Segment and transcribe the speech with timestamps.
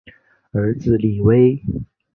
[0.51, 1.61] 儿子李威。